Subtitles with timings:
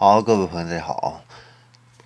[0.00, 1.22] 好，各位朋友，大家好，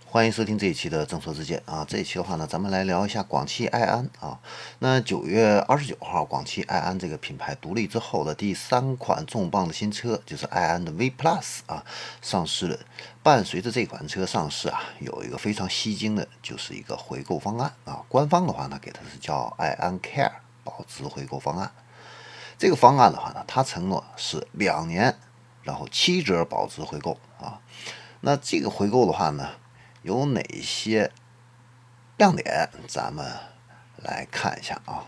[0.06, 1.84] 欢迎收听这一期的正说之见啊。
[1.86, 4.40] 这一期的话呢，咱们来聊一下广汽埃安啊。
[4.78, 11.84] 那九月二十九号，广汽埃安这个品牌独立之后的第三款重磅的新车，就是埃安的 V Plus 啊，
[12.22, 12.78] 上市了。
[13.22, 18.02] 伴随着这款车上市啊，有一个非常吸睛的，就是一个回购方案啊。
[18.08, 20.32] 官方的话呢，给它是叫埃安 Care
[20.64, 21.70] 保值回购方案。
[22.56, 25.14] 这个方案的话呢，它承诺是两年。
[25.62, 27.60] 然后七折保值回购啊，
[28.20, 29.50] 那这个回购的话呢，
[30.02, 31.12] 有哪些
[32.16, 32.68] 亮点？
[32.88, 33.24] 咱们
[33.96, 35.06] 来看一下啊。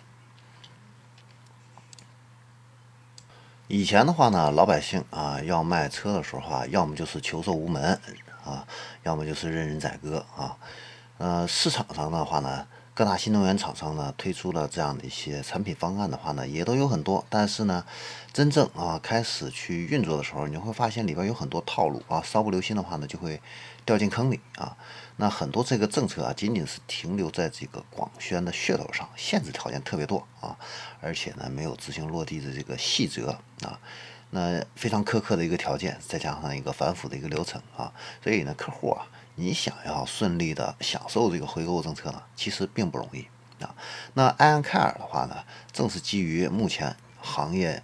[3.68, 8.00] 以前的话呢，老百姓啊要卖车的时候啊，要么就是求售无门
[8.44, 8.66] 啊，
[9.02, 10.56] 要么就是任人宰割啊。
[11.18, 12.66] 呃，市场上的话呢。
[12.96, 17.84] 各大新能源厂商呢推出了这样的一些产品方案的话呢，也都有很多，但是呢，
[18.32, 23.42] 真正啊开始去运作的时候，你会发现里边有很多套路啊，稍不留心的话呢，就会
[23.84, 24.76] 掉进坑里啊。
[25.16, 30.56] 那很多这个政策啊，仅仅是停留在这个广宣的噱头上，限制条件特别多啊，
[31.00, 33.80] 而且呢，没有执行落地的这个细则啊。
[34.30, 39.04] 那非常苛刻的一个条件，再加上一个繁复的一个流程啊，所以呢，客户啊。
[39.36, 43.26] 你想要顺利的享受这个回购政策呢，其实并不容易
[43.62, 43.74] 啊。
[44.14, 47.82] 那埃安凯尔的话呢，正是基于目前行业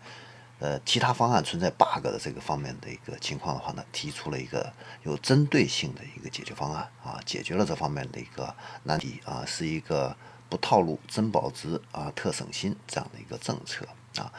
[0.58, 8.54] 呃其他方案存在 bug 的这个方面的一个情况的话呢，提出了一个有针对性的一个解决方案啊，解决了这方面的一个
[8.84, 10.16] 难题啊，是一个
[10.48, 14.33] 不套路、真保值啊、特省心这样的一个政策啊。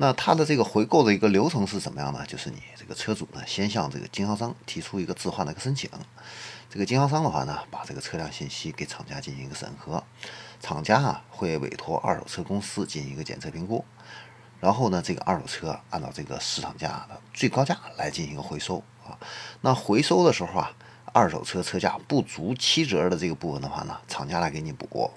[0.00, 2.24] 那它的这个回购的一个流程是怎么样呢？
[2.26, 5.90] 就是你这个车主呢，先向这个经销商提出一个置换的一个申请，
[6.70, 10.04] 这个经销商的话呢，把这个车辆信息给厂家进行一个审核，
[10.60, 13.84] 厂家啊会委托二手车公司进行一个检测评估，
[14.60, 19.18] 然后呢，这个二手车按照这个市场价的最高价来进行一个回收啊。
[19.62, 20.70] 那回收的时候啊，
[21.12, 25.10] 二手车车价不足七折的这个部分的话呢，厂家来给你补。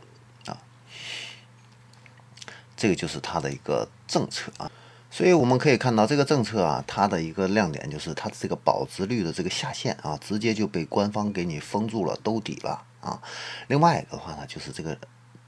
[2.81, 4.65] 这个就是它的一个政策啊，
[5.11, 13.21] 所以我们可以看到这个政策啊，它的一个亮点就是它这个保值率的这个下限啊，直接就被官方给你封住了兜底了啊。
[13.67, 14.97] 另外一个的话呢，就是这个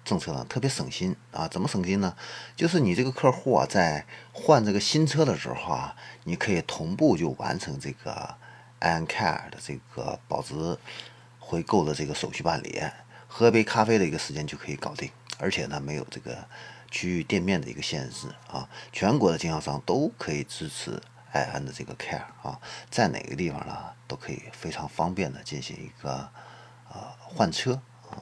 [0.06, 2.16] 政策呢特别省心啊，怎么省心呢？
[2.56, 5.96] 就是你这个客户啊，在换这个新车的时候啊，
[6.26, 8.36] 你可以同步就完成这个
[8.80, 10.78] An Care 的这个保值
[11.40, 12.80] 回购的这个手续办理，
[13.28, 16.38] 喝杯咖啡的一个时间就可以搞定，而且呢没有这个。
[16.94, 22.62] 区域店面的一个限制啊，全国的经销商都可以支持爱安的这个 Care 啊，
[22.92, 23.76] 在哪个地方呢，
[24.08, 26.30] 都可以非常方便的进行一个
[26.94, 27.82] 呃换车
[28.12, 28.22] 啊。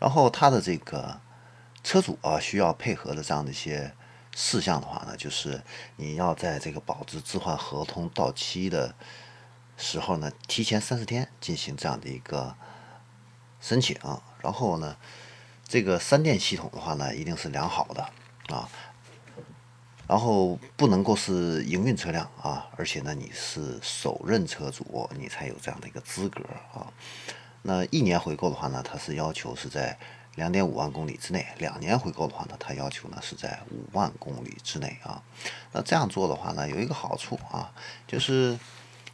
[0.00, 1.20] 然后它的这个
[1.84, 3.94] 车主啊，需要配合的这样的一些
[4.34, 5.62] 事项的话呢，就是
[5.94, 8.96] 你要在这个保值置换合同到期的
[9.76, 12.56] 时候呢，提前三十天进行这样的一个
[13.60, 13.96] 申请，
[14.42, 14.96] 然后呢。
[15.72, 18.02] 这个三电系统的话呢，一定是良好的
[18.54, 18.68] 啊，
[20.06, 26.44] 然后不能够是营运车辆啊，而且呢，你是首任车主，你才有这样的一个资格
[26.74, 26.92] 啊。
[27.62, 29.98] 那一年回购的话呢，它是要求是在
[30.34, 35.22] 两点五万公里之内；两年回购的话呢，它要求呢是在五万公里之内啊。
[35.72, 37.72] 那这样做的话呢，有一个好处啊，
[38.06, 38.58] 就是。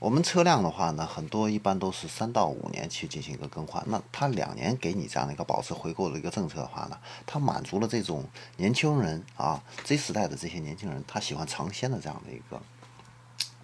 [0.01, 3.83] 我们车辆的话呢，很多一般都是三到五年去进行一个更换。
[3.89, 8.25] 那他两年给你这样的一个保值回购的一个政策的话呢，它满足了这种
[8.57, 12.63] 年轻人啊，Z 时代的这些年轻人，他喜欢尝鲜的这样的一个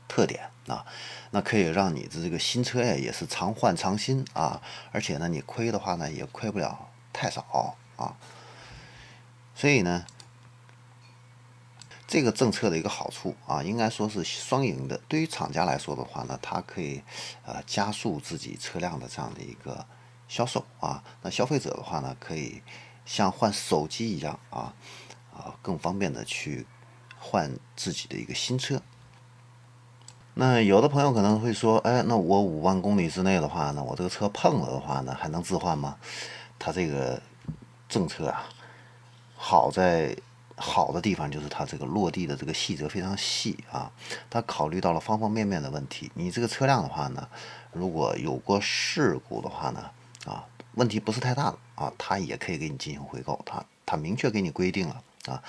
[0.08, 0.84] 特点啊。
[1.30, 8.16] 那可以让你的这个新车呀，也是常换常新啊，而且呢，你亏的话呢，也亏不了太少啊。
[9.54, 10.04] 所以呢。
[12.14, 14.96] 这个政策的一个好处啊，应该说是双赢的。
[15.08, 17.02] 对于厂家来说的话呢，它可以
[17.44, 19.84] 呃加速自己车辆的这样的一个
[20.28, 21.02] 销售啊。
[21.22, 22.62] 那消费者的话呢，可以
[23.04, 24.72] 像换手机一样啊
[25.32, 26.64] 啊，更方便的去
[27.18, 28.80] 换自己的一个新车。
[30.34, 35.96] 那有的朋友可能会说，哎，那我五万公里之内的话呢，我这个车碰了的话呢，还能置换吗？
[36.60, 37.20] 它这个
[37.88, 38.44] 政策啊，
[39.34, 40.16] 好在。
[40.56, 43.90] 好的地方就是它这个落地的这个细则非常细啊，
[44.30, 46.10] 它考虑到了方方面面的问题。
[46.14, 47.28] 你这个车辆的话呢，
[47.72, 49.90] 如果有过事故的话呢，
[50.26, 53.40] 啊，问题不是太大啊，它也可以给你进行回购。
[53.44, 55.42] 它它明确给你规定了啊，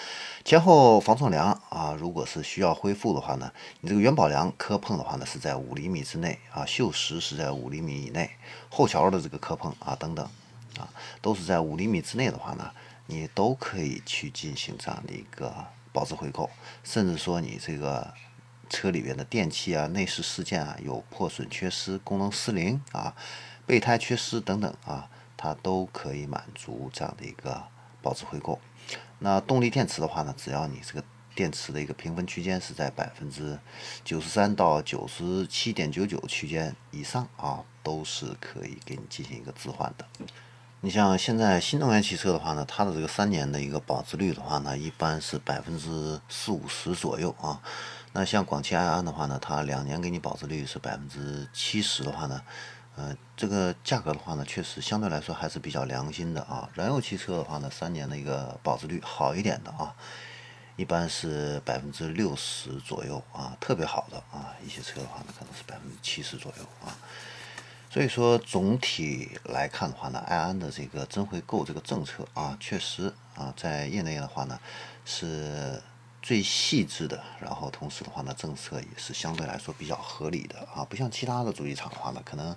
[0.43, 8.31] 前后防撞梁啊，如果是需要恢复的话呢，你这个元宝梁磕碰的话呢是在五厘米之内啊，锈蚀是在五厘米以内，
[8.69, 10.27] 后桥的这个磕碰啊等等
[10.79, 10.89] 啊，
[11.21, 12.71] 都是在五厘米之内的话呢。
[13.07, 16.49] 你都可以去进行这样的一个保值回购，
[16.83, 18.13] 甚至说你这个
[18.69, 23.15] 车里边的电器啊、内饰饰件啊有破损、缺失、功能失灵啊、
[23.65, 27.63] 备胎缺失等等啊，它都可以满足这样的一个
[28.01, 28.59] 保值回购。
[29.19, 31.03] 那动力电池的话呢，只要你这个
[31.33, 33.57] 电池的一个评分区间是在百分之
[34.03, 40.05] 九十三到九十七点九九区间以上啊，都是可以给你进行一个置换的。
[40.85, 47.59] 你像现在新能源汽车的话呢，它的这个三年的一个保值率的话呢，一般是百分之四五十左右啊。
[48.13, 52.39] 那像广汽埃安的话呢，它两年给你保值率是百分之七十的话呢，
[52.97, 56.69] 呃，这个价格的话呢，确实相对来说还是比较良心的啊。
[56.75, 59.91] 燃油汽车的话呢，三年的一个保值率好一点的啊，
[60.75, 66.93] 一般是百分之六十左右啊，特别好的啊一些车的话呢，可能是百分之七十左右啊。
[67.95, 74.59] 所以说，总体来看的话呢，安安的这个真回购这个政策啊，确实啊，在业内的话呢，
[75.05, 75.81] 是。
[76.25, 82.55] 最细致的，然后同时的话呢，政策也是相对来说比较合理的啊，不像其他的主机厂的话呢，可能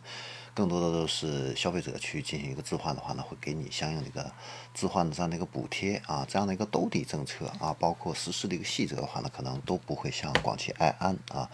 [0.54, 4.32] 更多的都是消费者去进行一个置换的话呢，会给你相应的一个
[4.72, 11.50] 置换的这样的一个补贴啊，这样的一个兜底政策啊，包括实施的一个细则的话呢，可能都不会像广汽埃安啊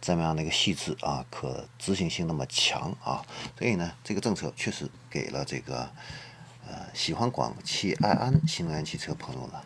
[0.00, 3.24] 这么样的一个细致啊，可执行性那么强啊，
[3.56, 5.88] 所以呢，这个政策确实给了这个
[6.66, 9.62] 呃喜欢广汽埃安新能源汽车朋友呢。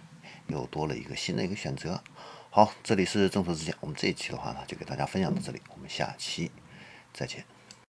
[0.48, 2.02] 又多了一个新的一个选择。
[2.50, 6.50] 好，这里是政策之见，我们这一期的话呢，就给大家分享到这里，我们下期
[7.12, 7.44] 再见。